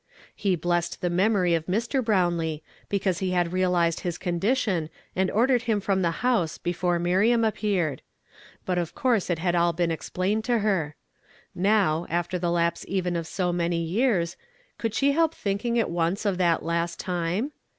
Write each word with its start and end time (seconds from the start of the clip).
He 0.35 0.55
blessed 0.55 1.01
the 1.01 1.11
memory 1.11 1.53
of 1.53 1.67
Mr. 1.67 2.03
Brownlee 2.03 2.63
because 2.89 3.19
he 3.19 3.33
had 3.33 3.53
realized 3.53 3.99
his 3.99 4.17
con 4.17 4.39
dition, 4.39 4.89
and 5.15 5.29
ordered 5.29 5.61
him 5.69 5.79
from 5.79 6.01
the 6.01 6.09
house 6.25 6.57
before 6.57 6.97
IMiriam 6.99 7.47
appeared; 7.47 8.01
but 8.65 8.79
of 8.79 8.95
course 8.95 9.29
it 9.29 9.37
had 9.37 9.53
all 9.53 9.73
been 9.73 9.91
explained 9.91 10.43
to 10.45 10.57
her. 10.65 10.95
Now, 11.53 12.07
after 12.09 12.39
the 12.39 12.49
lapse 12.49 12.83
even 12.87 13.15
of 13.15 13.29
.>o 13.39 13.51
many 13.53 13.83
years, 13.83 14.37
could 14.79 14.95
she 14.95 15.11
help 15.11 15.35
thinking 15.35 15.77
at 15.77 15.91
once 15.91 16.25
of 16.25 16.39
that 16.39 16.63
last 16.63 16.99
time 16.99 17.51